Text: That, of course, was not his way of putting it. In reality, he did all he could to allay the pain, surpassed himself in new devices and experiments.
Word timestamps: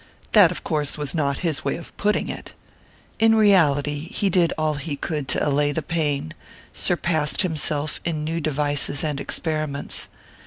That, 0.31 0.49
of 0.49 0.63
course, 0.63 0.97
was 0.97 1.13
not 1.13 1.41
his 1.45 1.63
way 1.63 1.75
of 1.75 1.95
putting 1.95 2.27
it. 2.27 2.55
In 3.19 3.35
reality, 3.35 3.99
he 4.05 4.31
did 4.31 4.51
all 4.57 4.73
he 4.73 4.95
could 4.95 5.27
to 5.27 5.47
allay 5.47 5.71
the 5.71 5.83
pain, 5.83 6.33
surpassed 6.73 7.43
himself 7.43 8.01
in 8.03 8.23
new 8.23 8.41
devices 8.41 9.03
and 9.03 9.21
experiments. 9.21 10.07